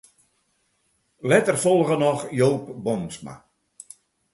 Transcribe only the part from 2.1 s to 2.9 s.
Joop